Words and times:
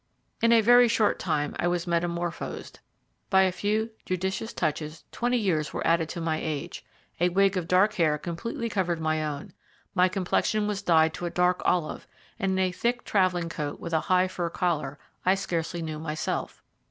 In 0.41 0.51
a 0.51 0.61
very 0.61 0.87
short 0.87 1.19
time 1.19 1.55
I 1.59 1.67
was 1.67 1.85
metamorphozed. 1.85 2.79
By 3.29 3.43
a 3.43 3.51
few 3.51 3.91
judicious 4.03 4.51
touches 4.51 5.03
twenty 5.11 5.37
years 5.37 5.73
were 5.73 5.85
added 5.85 6.09
to 6.09 6.19
my 6.19 6.39
age, 6.41 6.83
a 7.19 7.29
wig 7.29 7.55
of 7.55 7.67
dark 7.67 7.93
hair 7.93 8.17
completely 8.17 8.67
covered 8.67 8.99
my 8.99 9.23
own, 9.23 9.53
my 9.93 10.07
complexion 10.09 10.65
was 10.65 10.81
dyed 10.81 11.13
to 11.13 11.27
a 11.27 11.29
dark 11.29 11.61
olive, 11.65 12.07
and 12.39 12.53
in 12.53 12.57
a 12.65 12.71
thick 12.71 13.03
travelling 13.05 13.47
cloak, 13.49 13.79
with 13.79 13.93
a 13.93 13.99
high 14.09 14.27
fur 14.27 14.49
collar, 14.49 14.97
I 15.23 15.35
scarcely 15.35 15.83
knew 15.83 15.99
myself. 15.99 16.63